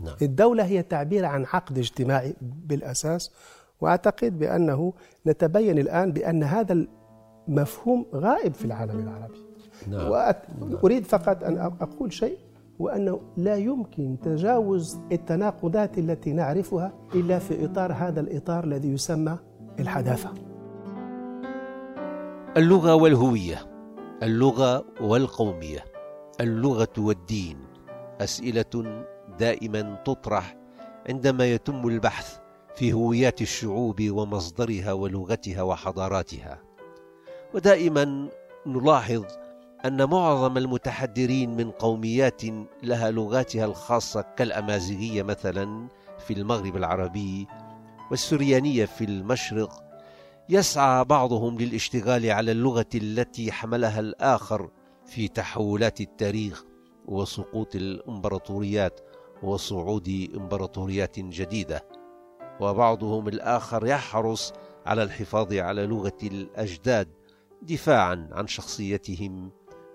نعم. 0.00 0.14
الدولة 0.22 0.64
هي 0.64 0.82
تعبير 0.82 1.24
عن 1.24 1.44
عقد 1.44 1.78
اجتماعي 1.78 2.34
بالأساس 2.40 3.30
وأعتقد 3.80 4.38
بأنه 4.38 4.92
نتبين 5.26 5.78
الآن 5.78 6.12
بأن 6.12 6.42
هذا 6.42 6.86
المفهوم 7.48 8.06
غائب 8.14 8.54
في 8.54 8.64
العالم 8.64 8.98
العربي 8.98 9.38
نعم. 9.88 10.10
وأريد 10.72 11.04
فقط 11.04 11.44
أن 11.44 11.58
أقول 11.80 12.12
شيء 12.12 12.38
وأنه 12.78 13.20
لا 13.36 13.56
يمكن 13.56 14.16
تجاوز 14.22 14.98
التناقضات 15.12 15.98
التي 15.98 16.32
نعرفها 16.32 16.92
إلا 17.14 17.38
في 17.38 17.64
إطار 17.64 17.92
هذا 17.92 18.20
الإطار 18.20 18.64
الذي 18.64 18.88
يسمى 18.88 19.38
الحداثة 19.80 20.51
اللغة 22.56 22.94
والهوية 22.94 23.70
اللغة 24.22 24.84
والقومية 25.00 25.84
اللغة 26.40 26.92
والدين. 26.98 27.58
أسئلة 28.20 29.04
دائما 29.38 30.02
تطرح 30.04 30.56
عندما 31.08 31.46
يتم 31.46 31.88
البحث 31.88 32.38
في 32.76 32.92
هويات 32.92 33.42
الشعوب 33.42 34.10
ومصدرها 34.10 34.92
ولغتها 34.92 35.62
وحضاراتها. 35.62 36.62
ودائما 37.54 38.28
نلاحظ 38.66 39.24
أن 39.84 40.10
معظم 40.10 40.58
المتحدرين 40.58 41.56
من 41.56 41.70
قوميات 41.70 42.42
لها 42.82 43.10
لغاتها 43.10 43.64
الخاصة 43.64 44.20
كالأمازيغية 44.36 45.22
مثلا 45.22 45.88
في 46.26 46.34
المغرب 46.34 46.76
العربي 46.76 47.46
والسريانية 48.10 48.84
في 48.84 49.04
المشرق 49.04 49.91
يسعى 50.52 51.04
بعضهم 51.04 51.58
للاشتغال 51.58 52.30
على 52.30 52.52
اللغة 52.52 52.86
التي 52.94 53.52
حملها 53.52 54.00
الآخر 54.00 54.70
في 55.06 55.28
تحولات 55.28 56.00
التاريخ 56.00 56.64
وسقوط 57.06 57.76
الإمبراطوريات 57.76 59.00
وصعود 59.42 60.30
إمبراطوريات 60.36 61.18
جديدة. 61.18 61.84
وبعضهم 62.60 63.28
الآخر 63.28 63.86
يحرص 63.86 64.52
على 64.86 65.02
الحفاظ 65.02 65.52
على 65.52 65.86
لغة 65.86 66.18
الأجداد 66.22 67.08
دفاعا 67.62 68.28
عن 68.32 68.46
شخصيتهم 68.46 69.50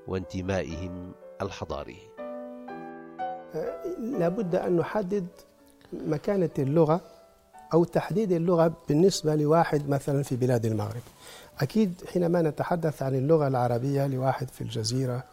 وانتمائهم 0.07 1.11
الحضاري. 1.41 1.99
لابد 3.99 4.55
أن 4.55 4.77
نحدد 4.77 5.27
مكانة 5.93 6.49
اللغة. 6.59 7.16
أو 7.73 7.83
تحديد 7.83 8.31
اللغة 8.31 8.73
بالنسبة 8.89 9.35
لواحد 9.35 9.89
مثلا 9.89 10.23
في 10.23 10.35
بلاد 10.35 10.65
المغرب. 10.65 11.01
أكيد 11.59 12.03
حينما 12.13 12.41
نتحدث 12.41 13.01
عن 13.03 13.15
اللغة 13.15 13.47
العربية 13.47 14.07
لواحد 14.07 14.49
في 14.49 14.61
الجزيرة 14.61 15.23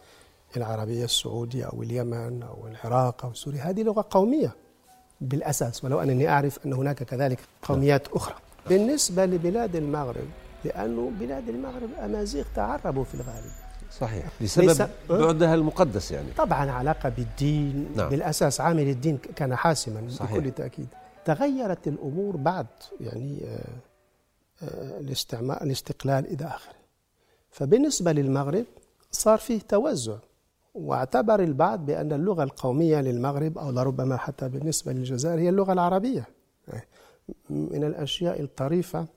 العربية 0.57 1.05
السعودية 1.05 1.65
أو 1.65 1.83
اليمن 1.83 2.43
أو 2.43 2.67
العراق 2.67 3.25
أو 3.25 3.33
سوريا 3.33 3.61
هذه 3.61 3.83
لغة 3.83 4.05
قومية 4.09 4.55
بالأساس 5.21 5.83
ولو 5.83 5.99
أنني 5.99 6.29
أعرف 6.29 6.65
أن 6.65 6.73
هناك 6.73 7.03
كذلك 7.03 7.39
قوميات 7.63 8.07
أخرى. 8.07 8.35
بالنسبة 8.69 9.25
لبلاد 9.25 9.75
المغرب 9.75 10.27
لأنه 10.65 11.11
بلاد 11.19 11.49
المغرب 11.49 11.89
أمازيغ 12.05 12.45
تعربوا 12.55 13.03
في 13.03 13.15
الغالب. 13.15 13.51
صحيح. 13.99 14.25
بسبب 14.41 14.89
بعدها 15.09 15.53
المقدس 15.53 16.11
يعني. 16.11 16.27
طبعا 16.37 16.71
علاقة 16.71 17.09
بالدين. 17.09 17.91
نعم. 17.95 18.09
بالأساس 18.09 18.61
عامل 18.61 18.89
الدين 18.89 19.17
كان 19.35 19.55
حاسما 19.55 20.09
صحيح. 20.09 20.37
بكل 20.37 20.51
تأكيد. 20.51 20.87
تغيرت 21.25 21.87
الأمور 21.87 22.37
بعد 22.37 22.67
يعني 23.01 23.43
آه، 23.45 23.65
آه، 24.63 24.99
الاستعمار 24.99 25.63
الاستقلال 25.63 26.25
إلى 26.25 26.45
آخره. 26.45 26.75
فبالنسبة 27.51 28.11
للمغرب 28.11 28.65
صار 29.11 29.37
فيه 29.37 29.59
توزع 29.59 30.17
واعتبر 30.75 31.39
البعض 31.39 31.85
بأن 31.85 32.13
اللغة 32.13 32.43
القومية 32.43 33.01
للمغرب 33.01 33.57
أو 33.57 33.71
لربما 33.71 34.17
حتى 34.17 34.49
بالنسبة 34.49 34.93
للجزائر 34.93 35.39
هي 35.39 35.49
اللغة 35.49 35.73
العربية. 35.73 36.27
من 37.49 37.83
الأشياء 37.83 38.41
الطريفة 38.41 39.07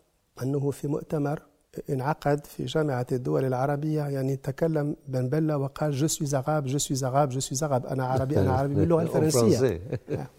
أنه 0.43 0.71
في 0.71 0.89
مؤتمر 0.89 1.43
انعقد 1.91 2.47
في 2.47 2.65
جامعة 2.65 3.07
الدول 3.13 3.45
العربية. 3.45 4.03
يعني 4.03 4.37
تكلم 4.37 4.97
بن 5.09 5.29
بلا 5.29 5.57
وقال 5.57 5.93
je 5.93 6.07
suis 6.07 6.27
arabe 6.27 6.65
je 6.65 6.79
suis 6.79 6.97
arabe 6.97 7.29
je 7.29 7.41
suis 7.41 7.59
arabe 7.59 7.87
أنا 7.87 8.05
عربي 8.07 8.41
أنا 8.41 8.53
عربي 8.53 8.75
باللغة 8.81 9.03
الفرنسية. 9.03 9.81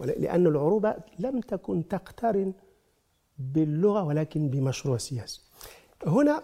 لأن 0.00 0.46
العروبة 0.46 0.94
لم 1.18 1.40
تكن 1.40 1.88
تقترن 1.88 2.52
باللغة 3.38 4.02
ولكن 4.02 4.48
بمشروع 4.48 4.96
سياسي. 4.96 5.40
هنا 6.06 6.42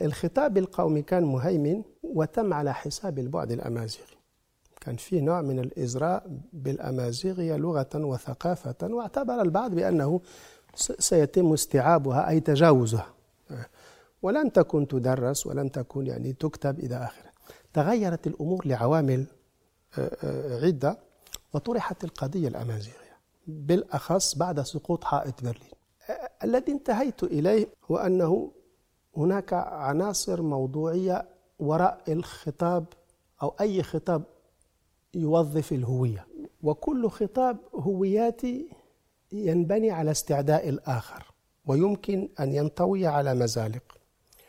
الخطاب 0.00 0.58
القومي 0.58 1.02
كان 1.02 1.24
مهيمن 1.24 1.82
وتم 2.02 2.54
على 2.54 2.74
حساب 2.74 3.18
البعد 3.18 3.52
الأمازيغي. 3.52 4.18
كان 4.80 4.96
فيه 4.96 5.20
نوع 5.20 5.42
من 5.42 5.58
الإزراء 5.58 6.26
بالأمازيغية 6.52 7.56
لغة 7.56 7.88
وثقافة 7.94 8.74
واعتبر 8.82 9.42
البعض 9.42 9.74
بأنه 9.74 10.20
سيتم 10.98 11.52
استيعابها 11.52 12.28
أي 12.28 12.40
تجاوزها. 12.40 13.06
ولم 14.22 14.48
تكن 14.48 14.88
تدرس 14.88 15.46
ولم 15.46 15.68
تكن 15.68 16.06
يعني 16.06 16.32
تكتب 16.32 16.78
إلى 16.78 16.96
آخره. 16.96 17.30
تغيرت 17.72 18.26
الأمور 18.26 18.66
لعوامل 18.66 19.26
آه، 19.98 20.16
آه، 20.24 20.66
عدة 20.66 20.98
وطرحت 21.54 22.04
القضية 22.04 22.48
الأمازيغية 22.48 23.18
بالأخص 23.46 24.34
بعد 24.34 24.60
سقوط 24.60 25.04
حائط 25.04 25.42
برلين. 25.42 25.70
آه، 26.10 26.30
الذي 26.44 26.72
انتهيت 26.72 27.22
إليه 27.22 27.66
هو 27.90 27.96
أنه 27.96 28.52
هناك 29.16 29.52
عناصر 29.52 30.42
موضوعية 30.42 31.28
وراء 31.58 32.02
الخطاب 32.08 32.84
أو 33.42 33.54
أي 33.60 33.82
خطاب 33.82 34.22
يوظف 35.14 35.72
الهوية. 35.72 36.26
وكل 36.62 37.10
خطاب 37.10 37.56
هوياتي 37.74 38.70
ينبني 39.32 39.90
على 39.90 40.10
استعداء 40.10 40.68
الآخر 40.68 41.32
ويمكن 41.66 42.28
أن 42.40 42.54
ينطوي 42.54 43.06
على 43.06 43.34
مزالق. 43.34 43.97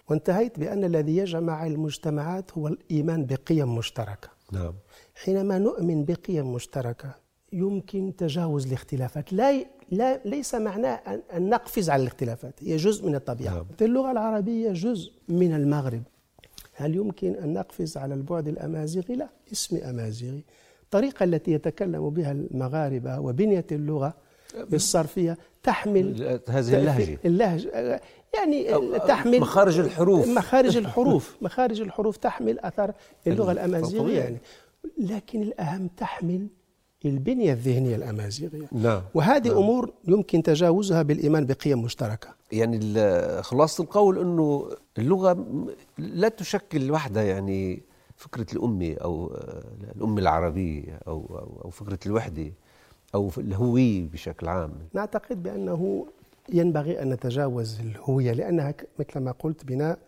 وانتهيت 0.10 0.60
بأن 0.60 0.84
الذي 0.84 1.18
يجمع 1.18 1.68
المجتمعات 1.68 2.52
هو 2.58 2.68
الإيمان 2.68 3.26
بقيم 3.26 3.76
مشتركة. 3.76 4.30
نعم. 4.52 4.74
حينما 5.16 5.58
نؤمن 5.58 6.06
بقيم 6.06 6.54
مشتركة 6.54 7.16
يمكن 7.54 8.14
تجاوز 8.18 8.68
الاختلافات. 8.68 9.34
لا 9.34 9.66
لا 9.92 10.22
ليس 10.26 10.56
معناه 10.56 10.96
أن, 11.08 11.22
أن 11.36 11.50
نقفز 11.50 11.90
على 11.90 12.02
الاختلافات. 12.02 12.54
هي 12.64 12.76
جزء 12.76 13.08
من 13.08 13.16
الطبيعة. 13.16 13.54
نعم. 13.54 13.66
اللغة 13.82 14.12
العربية 14.12 14.72
جزء 14.72 15.12
من 15.30 15.54
المغرب. 15.54 16.04
هل 16.74 16.96
يمكن 16.96 17.36
أن 17.36 17.54
نقفز 17.54 17.98
على 17.98 18.14
البعد 18.14 18.48
الأمازيغي؟ 18.48 19.16
لا 19.16 19.30
اسمي 19.52 19.90
أمازيغي. 19.90 20.44
الطريقة 20.84 21.24
التي 21.24 21.52
يتكلم 21.52 22.10
بها 22.10 22.32
المغاربة 22.32 23.20
وبنية 23.20 23.66
اللغة 23.72 24.14
الصرفية 24.74 25.38
تحمل 25.64 26.40
هذه 26.48 26.78
اللهجة. 26.80 27.18
اللهجة. 27.26 28.02
يعني 28.38 28.64
تحمل 29.00 29.40
مخارج 29.40 29.80
الحروف. 29.80 30.28
مخارج 30.28 30.78
الحروف. 30.84 31.38
مخارج 31.42 31.82
الحروف 31.82 32.18
تحمل 32.18 32.60
أثر 32.60 32.92
اللغة 33.28 33.52
الأمازيغية 33.52 34.20
يعني. 34.20 34.38
لكن 34.98 35.42
الأهم 35.42 35.88
تحمل 35.98 36.48
البنية 37.06 37.54
الذهنية 37.54 37.96
الأمازيغية. 37.96 38.68
نعم. 38.72 39.02
وهذه 39.14 39.48
نعم. 39.48 39.58
أمور 39.58 39.94
يمكن 40.08 40.44
تجاوزها 40.44 41.02
بالإيمان 41.02 41.46
بقيم 41.46 41.82
مشتركة. 41.84 42.28
يعني 42.52 42.80
خلاصة 43.42 43.84
القول 43.84 44.20
أنه 44.20 44.70
اللغة 44.98 45.46
لا 45.98 46.30
تشكل 46.30 46.92
وحدها 46.92 47.24
يعني 47.24 47.82
فكرة 48.16 48.46
الأمة 48.54 48.96
أو 49.02 49.38
الأمة 49.96 50.20
العربية 50.20 51.00
أو, 51.08 51.26
أو 51.66 51.70
فكرة 51.70 52.00
الوحدة 52.06 52.52
أو 53.16 53.32
الهوية 53.38 54.08
بشكل 54.08 54.48
عام. 54.48 54.72
نعتقد 54.94 55.44
بأنه 55.44 56.06
ينبغي 56.54 57.02
أن 57.02 57.10
نتجاوز 57.10 57.80
الهوية 57.80 58.32
لأنها 58.32 58.74
مثل 59.00 59.20
ما 59.20 59.32
قلت 59.32 59.66
بناء 59.66 60.00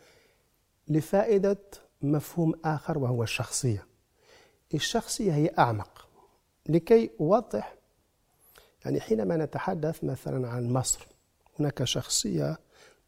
لفائدة 0.88 1.57
مفهوم 2.01 2.53
آخر 2.65 2.98
وهو 2.98 3.24
الشخصية. 3.24 3.86
الشخصية 4.74 5.33
هي 5.33 5.51
أعمق. 5.60 6.07
لكي 6.69 7.10
أوضح 7.19 7.75
يعني 8.86 9.01
حينما 9.01 9.38
نتحدث 9.38 10.03
مثلا 10.03 10.50
عن 10.50 10.74
مصر 10.74 11.07
هناك 11.60 11.83
شخصية 11.83 12.60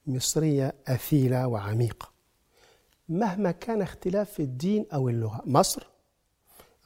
مصرية 0.08 0.76
أثيلة 0.88 1.48
وعميقة. 1.48 2.14
مهما 3.10 3.52
كان 3.52 3.82
اختلاف 3.82 4.32
في 4.32 4.42
الدين 4.44 4.86
أو 4.94 5.10
اللغة 5.10 5.42
مصر 5.46 5.88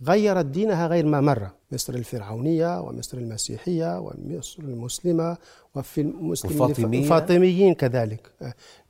غيرت 0.03 0.45
دينها 0.45 0.87
غير 0.87 1.05
ما 1.05 1.21
مر. 1.21 1.49
مصر 1.71 1.93
الفرعونية 1.93 2.81
ومصر 2.81 3.17
المسيحية 3.17 3.99
ومصر 3.99 4.63
المسلمة 4.63 5.37
وفي 5.75 6.01
المسلمين 6.01 7.03
الفاطميين 7.03 7.73
كذلك 7.73 8.31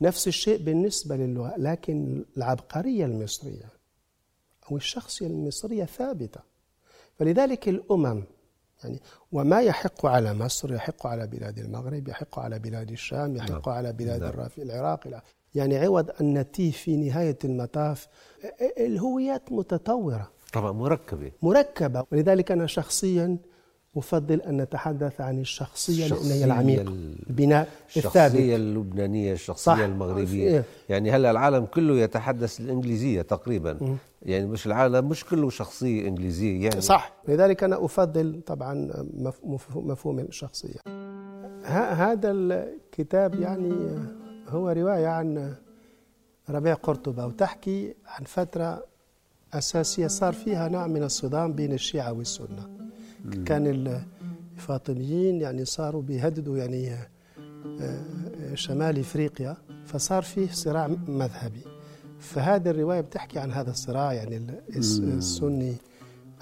نفس 0.01 0.27
الشيء 0.27 0.57
بالنسبة 0.57 1.15
للغة 1.15 1.53
لكن 1.57 2.25
العبقرية 2.37 3.05
المصرية 3.05 3.69
أو 4.71 4.77
الشخصية 4.77 5.27
المصرية 5.27 5.85
ثابتة 5.85 6.39
فلذلك 7.19 7.69
الأمم 7.69 8.23
يعني 8.83 9.01
وما 9.31 9.61
يحق 9.61 10.05
على 10.05 10.33
مصر 10.33 10.73
يحق 10.73 11.07
على 11.07 11.27
بلاد 11.27 11.59
المغرب 11.59 12.07
يحق 12.07 12.39
على 12.39 12.59
بلاد 12.59 12.91
الشام 12.91 13.35
يحق 13.35 13.67
نعم. 13.67 13.75
على 13.75 13.93
بلاد 13.93 14.23
نعم. 14.23 14.49
العراق 14.57 15.21
يعني 15.55 15.77
عوض 15.77 16.11
أن 16.21 16.33
نتيه 16.33 16.71
في 16.71 16.95
نهاية 16.97 17.37
المطاف 17.43 18.07
الهويات 18.79 19.51
متطورة 19.51 20.31
طبعا 20.53 20.71
مركبة. 20.71 21.31
مركبة. 21.41 22.03
ولذلك 22.11 22.51
أنا 22.51 22.67
شخصيا 22.67 23.37
أفضل 23.97 24.41
أن 24.41 24.61
نتحدث 24.61 25.21
عن 25.21 25.39
الشخصية 25.39 26.07
لأن 26.07 26.31
هي 26.31 26.45
العميق 26.45 26.79
البناء 27.29 27.69
الثابت. 27.97 28.07
الشخصية 28.35 28.55
اللبنانية 28.55 29.33
الشخصية 29.33 29.71
صح. 29.71 29.79
المغربية. 29.79 30.49
إيه. 30.49 30.63
يعني 30.89 31.11
هلأ 31.11 31.31
العالم 31.31 31.65
كله 31.65 31.95
يتحدث 31.97 32.59
الإنجليزية 32.59 33.21
تقريبا. 33.21 33.73
م. 33.73 33.97
يعني 34.21 34.45
مش 34.45 34.65
العالم 34.65 35.09
مش 35.09 35.25
كله 35.25 35.49
شخصية 35.49 36.07
إنجليزية 36.07 36.63
يعني. 36.63 36.81
صح. 36.81 37.13
لذلك 37.27 37.63
أنا 37.63 37.85
أفضل 37.85 38.41
طبعا 38.45 38.91
مفهوم 39.75 40.19
الشخصية. 40.19 40.79
هذا 41.65 42.31
الكتاب 42.31 43.35
يعني 43.35 43.73
هو 44.49 44.69
رواية 44.69 45.07
عن 45.07 45.55
ربيع 46.49 46.73
قرطبة 46.73 47.25
وتحكي 47.25 47.93
عن 48.05 48.23
فترة 48.25 48.85
أساسية 49.53 50.07
صار 50.07 50.33
فيها 50.33 50.67
نوع 50.67 50.87
من 50.87 51.03
الصدام 51.03 51.53
بين 51.53 51.73
الشيعة 51.73 52.13
والسنة. 52.13 52.69
كان 53.45 53.67
الفاطميين 54.57 55.41
يعني 55.41 55.65
صاروا 55.65 56.01
بيهددوا 56.01 56.57
يعني 56.57 56.93
آه، 57.81 58.03
شمال 58.53 58.99
إفريقيا 58.99 59.57
فصار 59.85 60.23
فيه 60.23 60.47
صراع 60.51 60.87
مذهبي. 61.07 61.61
فهذه 62.19 62.69
الرواية 62.69 63.01
بتحكي 63.01 63.39
عن 63.39 63.51
هذا 63.51 63.71
الصراع 63.71 64.13
يعني 64.13 64.61
السني 64.69 65.75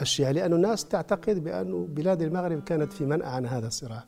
الشيعي 0.02 0.34
لأن 0.34 0.54
الناس 0.54 0.86
تعتقد 0.86 1.44
بأن 1.44 1.86
بلاد 1.86 2.22
المغرب 2.22 2.63
كانت 2.63 2.94
في 2.94 3.06
منأى 3.06 3.28
عن 3.28 3.46
هذا 3.46 3.68
الصراع. 3.68 4.04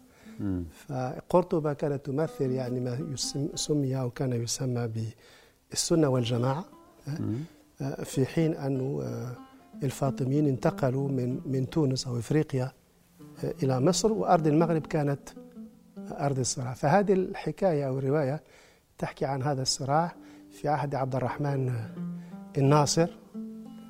فقرطبة 0.87 1.73
كانت 1.73 2.05
تمثل 2.05 2.51
يعني 2.51 2.79
ما 2.79 3.15
سمي 3.55 3.99
أو 3.99 4.09
كان 4.09 4.33
يسمى 4.33 4.89
بالسنة 5.71 6.07
والجماعة. 6.07 6.65
آه، 7.07 7.19
في 8.03 8.25
حين 8.25 8.53
أن 8.53 8.99
آه، 9.01 9.35
الفاطميين 9.83 10.47
انتقلوا 10.47 11.09
من 11.09 11.41
من 11.45 11.69
تونس 11.69 12.07
أو 12.07 12.19
إفريقيا 12.19 12.71
آه، 13.43 13.53
إلى 13.63 13.79
مصر 13.79 14.11
وأرض 14.13 14.47
المغرب 14.47 14.81
كانت 14.81 15.29
أرض 15.97 16.39
الصراع. 16.39 16.73
فهذه 16.73 17.13
الحكاية 17.13 17.87
أو 17.87 17.99
الرواية 17.99 18.43
تحكي 18.97 19.25
عن 19.25 19.43
هذا 19.43 19.61
الصراع 19.61 20.15
في 20.51 20.67
عهد 20.67 20.95
عبد 20.95 21.15
الرحمن 21.15 21.73
الناصر. 22.57 23.09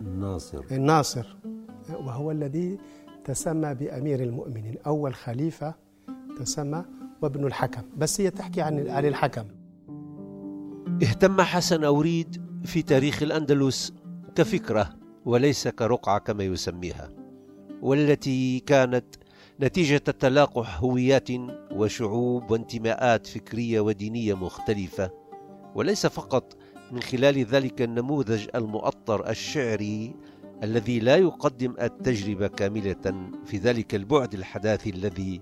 الناصر. 0.01 0.63
الناصر 0.71 1.37
وهو 1.89 2.31
الذي 2.31 2.77
تسمى 3.25 3.73
بأمير 3.73 4.23
المؤمنين. 4.23 4.75
أول 4.85 5.15
خليفة 5.15 5.73
تسمى 6.39 6.85
وابن 7.21 7.45
الحكم. 7.45 7.81
بس 7.97 8.21
هي 8.21 8.29
تحكي 8.29 8.61
عن 8.61 8.89
عن 8.89 9.05
الحكم. 9.05 9.45
اهتم 11.03 11.41
حسن 11.41 11.83
أوريد 11.83 12.46
في 12.65 12.81
تاريخ 12.81 13.23
الأندلس 13.23 13.93
كفكرة 14.35 14.89
وليس 15.25 15.67
كرقعة 15.67 16.19
كما 16.19 16.43
يسميها 16.43 17.09
والتي 17.81 18.59
كانت 18.59 19.05
نتيجة 19.61 19.97
تلاقح 19.97 20.79
هويات 20.83 21.29
وشعوب 21.71 22.51
وانتماءات 22.51 23.27
فكرية 23.27 23.79
ودينية 23.79 24.33
مختلفة. 24.33 25.11
وليس 25.75 26.07
فقط 26.07 26.57
من 26.91 27.01
خلال 27.01 27.45
ذلك 27.45 27.81
النموذج 27.81 28.47
المؤطر 28.55 29.29
الشعري 29.29 30.15
الذي 30.63 30.99
لا 30.99 31.15
يقدم 31.15 31.75
التجربة 31.81 32.47
كاملة 32.47 33.31
في 33.45 33.57
ذلك 33.57 33.95
البعد 33.95 34.33
الحداثي 34.33 34.89
الذي 34.89 35.41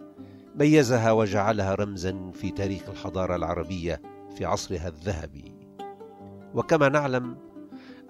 ميزها 0.56 1.12
وجعلها 1.12 1.76
رمزا 1.76 2.32
في 2.34 2.52
تاريخ 2.52 2.90
الحضارة 2.90 3.36
العربية 3.36 4.02
في 4.38 4.46
عصرها 4.46 4.88
الذهبي. 4.88 5.55
وكما 6.56 6.90
نعلم 6.90 7.38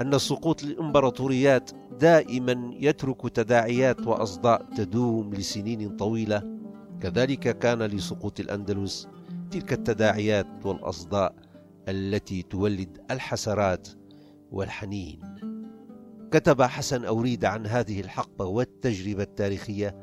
أن 0.01 0.17
سقوط 0.17 0.63
الإمبراطوريات 0.63 1.71
دائما 1.99 2.71
يترك 2.79 3.29
تداعيات 3.29 4.07
وأصداء 4.07 4.65
تدوم 4.77 5.33
لسنين 5.33 5.95
طويلة. 5.95 6.57
كذلك 7.01 7.59
كان 7.59 7.83
لسقوط 7.83 8.39
الأندلس 8.39 9.07
تلك 9.51 9.73
التداعيات 9.73 10.65
والأصداء 10.65 11.35
التي 11.87 12.41
تولد 12.41 12.97
الحسرات 13.11 13.87
والحنين. 14.51 15.19
كتب 16.31 16.61
حسن 16.61 17.05
أوريد 17.05 17.45
عن 17.45 17.67
هذه 17.67 17.99
الحقبة 18.01 18.45
والتجربة 18.45 19.23
التاريخية 19.23 19.95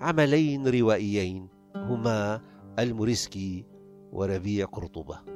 عملين 0.00 0.68
روائيين 0.68 1.48
هما 1.76 2.40
الموريسكي 2.78 3.64
وربيع 4.12 4.66
قرطبة. 4.66 5.29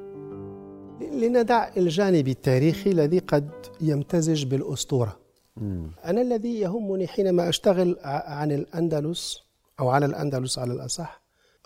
لندع 1.01 1.71
الجانب 1.77 2.27
التاريخي 2.27 2.91
الذي 2.91 3.19
قد 3.19 3.49
يمتزج 3.81 4.45
بالأسطورة. 4.45 5.19
مم. 5.57 5.91
أنا 6.05 6.21
الذي 6.21 6.59
يهمني 6.59 7.07
حينما 7.07 7.49
أشتغل 7.49 7.97
عن 8.03 8.51
الأندلس 8.51 9.39
أو 9.79 9.89
على 9.89 10.05
الأندلس 10.05 10.59
على 10.59 10.73
الأصح 10.73 11.21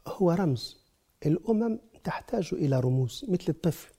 هو 0.07 0.31
رمز. 0.31 0.77
الأمم 1.25 1.79
تحتاج 2.03 2.49
إلى 2.53 2.79
رموز 2.79 3.25
مثل 3.27 3.45
الطفل. 3.49 3.93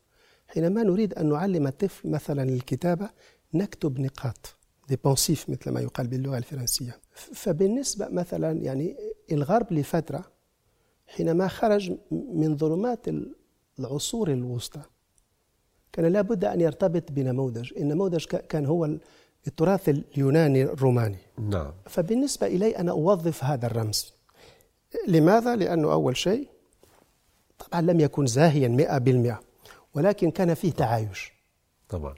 حينما 0.46 0.82
نريد 0.82 1.14
أن 1.14 1.28
نعلم 1.28 1.66
الطفل 1.66 2.08
مثلا 2.08 2.42
الكتابة 2.42 3.10
نكتب 3.54 4.00
نقاط 4.00 4.56
دي 4.88 4.96
بونسيف 4.96 5.50
مثل 5.50 5.70
ما 5.70 5.80
يقال 5.80 6.06
باللغة 6.06 6.38
الفرنسية. 6.38 7.00
فبالنسبة 7.14 8.08
مثلا 8.08 8.52
يعني 8.52 8.96
الغرب 9.32 9.72
لفترة 9.72 10.24
حينما 11.06 11.48
خرج 11.48 11.92
من 12.10 12.56
ظلمات 12.56 13.06
العصور 13.78 14.32
الوسطى 14.32 14.82
كان 15.92 16.06
لابد 16.06 16.44
أن 16.44 16.60
يرتبط 16.60 17.12
بنموذج 17.12 17.72
النموذج 17.76 18.24
كان 18.24 18.66
هو 18.66 18.90
التراث 19.46 19.88
اليوناني 19.88 20.62
الروماني. 20.62 21.18
نعم. 21.38 21.72
فبالنسبة 21.86 22.46
إلي 22.46 22.76
أنا 22.76 22.92
أوظف 22.92 23.44
هذا 23.44 23.66
الرمز. 23.66 24.14
لماذا؟ 25.08 25.56
لأنه 25.56 25.92
أول 25.92 26.16
شيء 26.16 26.48
طبعا 27.58 27.80
لم 27.80 28.00
يكن 28.00 28.26
زاهيا 28.26 28.68
مئة 28.68 28.98
بالمئة 28.98 29.40
ولكن 29.94 30.30
كان 30.30 30.54
فيه 30.54 30.72
تعايش. 30.72 31.32
طبعا. 31.88 32.14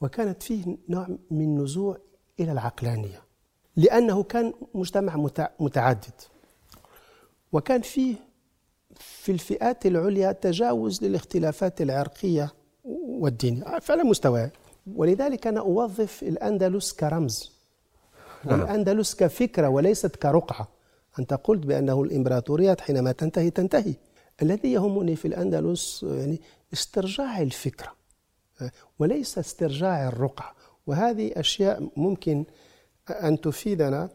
وكانت 0.00 0.42
فيه 0.42 0.76
نوع 0.88 1.08
من 1.30 1.58
نزوع 1.58 1.98
إلى 2.40 2.52
العقلانية 2.52 3.22
لأنه 3.76 4.22
كان 4.22 4.52
مجتمع 4.74 5.28
متعدد. 5.60 6.20
وكان 7.52 7.80
فيه 7.80 8.14
في 8.94 9.32
الفئات 9.32 9.86
العليا 9.86 10.32
تجاوز 10.32 11.04
للاختلافات 11.04 11.80
العرقية 11.80 12.52
والدينية 13.16 13.78
فعلى 13.78 14.02
مستوى. 14.02 14.50
ولذلك 14.94 15.46
أنا 15.46 15.60
أوظف 15.60 16.22
الأندلس 16.22 16.92
كرمز. 16.92 17.52
نعم. 18.44 18.60
والأندلس 18.60 19.14
كفكرة 19.14 19.68
وليست 19.68 20.16
كرقعة. 20.16 20.68
أنت 21.18 21.34
قلت 21.34 21.66
بأنه 21.66 22.02
الإمبراطوريات 22.02 22.80
حينما 22.80 23.12
تنتهي 23.12 23.50
تنتهي. 23.50 23.94
الذي 24.42 24.72
يهمني 24.72 25.16
في 25.16 25.28
الأندلس 25.28 26.02
يعني 26.02 26.40
استرجاع 26.72 27.40
الفكرة 27.40 27.92
وليس 28.98 29.38
استرجاع 29.38 30.08
الرقعة. 30.08 30.54
وهذه 30.86 31.32
أشياء 31.36 31.88
ممكن 31.96 32.44
أن 33.10 33.40
تفيدنا. 33.40 34.08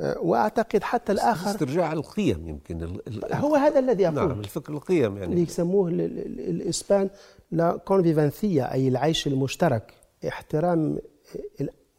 وأعتقد 0.00 0.82
حتى 0.82 1.12
الآخر 1.12 1.50
استرجاع 1.50 1.92
القيم 1.92 2.48
يمكن 2.48 2.98
هو 3.32 3.56
هذا 3.56 3.78
الذي 3.78 4.08
أقول. 4.08 4.28
نعم 4.28 4.40
الفكر 4.40 4.72
القيم 4.72 5.16
يعني. 5.16 5.32
اللي 5.32 5.42
يسموه 5.42 5.88
الإسبان 5.88 7.10
لا 7.50 7.76
كونفيفانسيا 7.76 8.72
أي 8.72 8.88
العيش 8.88 9.26
المشترك 9.26 9.94
احترام 10.28 10.98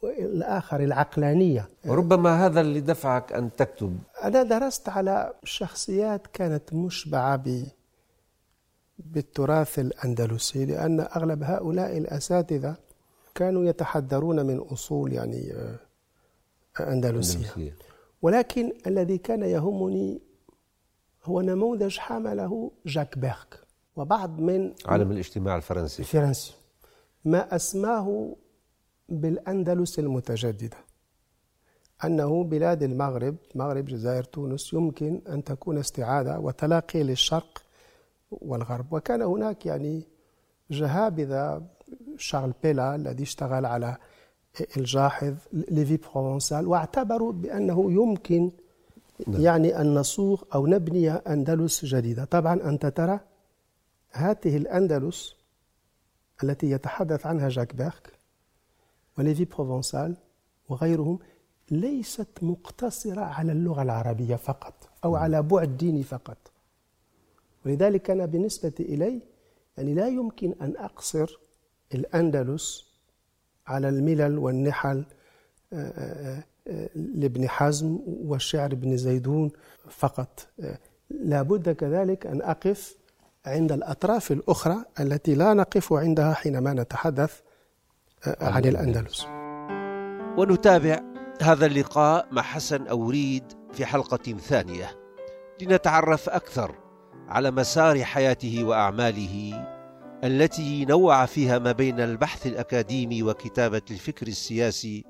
الآخر 0.04 0.80
العقلانية. 0.80 1.68
وربما 1.86 2.46
هذا 2.46 2.60
اللي 2.60 2.80
دفعك 2.80 3.32
أن 3.32 3.50
تكتب. 3.56 3.98
أنا 4.24 4.42
درست 4.42 4.88
على 4.88 5.32
شخصيات 5.44 6.26
كانت 6.26 6.74
مشبعة 6.74 7.36
ب 7.36 7.64
بالتراث 8.98 9.78
الأندلسي 9.78 10.64
لأن 10.66 11.00
أغلب 11.00 11.42
هؤلاء 11.42 11.98
الأساتذة 11.98 12.76
كانوا 13.34 13.64
يتحدرون 13.64 14.46
من 14.46 14.58
أصول 14.58 15.12
يعني 15.12 15.52
آه، 16.80 16.92
أندلسية. 16.92 17.76
ولكن 18.22 18.72
الذي 18.86 19.18
كان 19.18 19.42
يهمني 19.42 20.22
هو 21.24 21.40
نموذج 21.40 21.98
حمله 21.98 22.70
جاك 22.86 23.18
بيرك 23.18 23.60
وبعض 23.96 24.40
من 24.40 24.74
عالم 24.86 25.10
الاجتماع 25.10 25.56
الفرنسي. 25.56 26.02
الفرنسي. 26.02 26.54
ما 27.24 27.56
أسماه 27.56 28.36
بالأندلس 29.08 29.98
المتجددة 29.98 30.76
أنه 32.04 32.44
بلاد 32.44 32.82
المغرب 32.82 33.36
مغرب 33.54 33.84
جزائر 33.84 34.24
تونس 34.24 34.72
يمكن 34.72 35.20
أن 35.28 35.44
تكون 35.44 35.78
استعادة 35.78 36.38
وتلاقي 36.38 37.02
للشرق 37.02 37.62
والغرب. 38.30 38.92
وكان 38.92 39.22
هناك 39.22 39.66
يعني 39.66 40.02
جهابذة 40.70 41.62
شارل 42.16 42.52
بيلا 42.62 42.94
الذي 42.94 43.22
اشتغل 43.22 43.66
على 43.66 43.96
الجاحظ 44.76 45.34
ليفي 45.52 45.96
بروفنسال 45.96 46.66
واعتبروا 46.66 47.32
بأنه 47.32 47.92
يمكن 47.92 48.50
نعم. 49.26 49.42
يعني 49.42 49.80
أن 49.80 49.94
نصوغ 49.94 50.42
أو 50.54 50.66
نبني 50.66 51.10
أندلس 51.10 51.84
جديدة. 51.84 52.24
طبعا 52.24 52.68
أنت 52.68 52.86
ترى 52.86 53.20
هذه 54.10 54.56
الأندلس 54.56 55.34
التي 56.44 56.70
يتحدث 56.70 57.26
عنها 57.26 57.48
جاك 57.48 57.74
بيرك 57.74 58.12
وليفي 59.18 59.44
بروفنسال 59.44 60.16
وغيرهم 60.68 61.18
ليست 61.70 62.28
مقتصرة 62.42 63.20
على 63.20 63.52
اللغة 63.52 63.82
العربية 63.82 64.36
فقط 64.36 64.74
أو 65.04 65.16
على 65.16 65.42
بعد 65.42 65.76
ديني 65.76 66.02
فقط. 66.02 66.36
ولذلك 67.66 68.10
أنا 68.10 68.26
بالنسبة 68.26 68.72
إلي 68.80 69.20
يعني 69.76 69.94
لا 69.94 70.08
يمكن 70.08 70.54
أن 70.60 70.76
أقصر 70.76 71.38
الأندلس 71.94 72.93
على 73.66 73.88
الملل 73.88 74.38
والنحل 74.38 75.04
آه، 75.72 75.76
آه، 75.76 76.44
آه، 76.68 76.88
لابن 76.94 77.48
حزم 77.48 77.98
والشعر 78.06 78.72
ابن 78.72 78.96
زيدون 78.96 79.50
فقط. 79.90 80.46
لابد 81.10 81.70
كذلك 81.70 82.26
أن 82.26 82.42
أقف 82.42 82.96
عند 83.46 83.72
الأطراف 83.72 84.32
الأخرى 84.32 84.76
التي 85.00 85.34
لا 85.34 85.54
نقف 85.54 85.92
عندها 85.92 86.34
حينما 86.34 86.72
نتحدث 86.72 87.40
عن 88.26 88.64
الأندلس. 88.64 89.26
ونتابع 90.38 91.00
هذا 91.42 91.66
اللقاء 91.66 92.28
مع 92.32 92.42
حسن 92.42 92.86
أوريد 92.86 93.44
في 93.72 93.86
حلقة 93.86 94.38
ثانية. 94.38 94.90
لنتعرف 95.62 96.28
أكثر 96.28 96.74
على 97.28 97.50
مسار 97.50 98.04
حياته 98.04 98.64
وأعماله 98.64 99.66
التي 100.24 100.84
نوع 100.84 101.26
فيها 101.26 101.58
ما 101.58 101.72
بين 101.72 102.00
البحث 102.00 102.46
الأكاديمي 102.46 103.22
وكتابة 103.22 103.82
الفكر 103.90 104.26
السياسي 104.26 105.04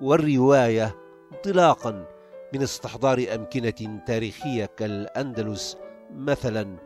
والرواية 0.00 0.96
انطلاقا 1.32 2.06
من 2.54 2.62
استحضار 2.62 3.26
أمكنة 3.34 4.00
تاريخية 4.06 4.64
كالأندلس 4.64 5.76
مثلا 6.10 6.76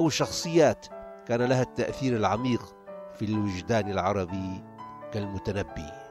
أو 0.00 0.08
شخصيات 0.08 0.86
كان 1.28 1.42
لها 1.42 1.62
التأثير 1.62 2.16
العميق 2.16 2.76
في 3.18 3.24
الوجدان 3.24 3.90
العربي 3.90 4.64
كالمتنبي. 5.12 6.01